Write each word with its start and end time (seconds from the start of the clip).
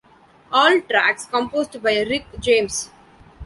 All 0.51 0.81
tracks 0.81 1.25
composed 1.27 1.79
by 1.83 1.99
Rick 2.01 2.25
James. 2.39 2.89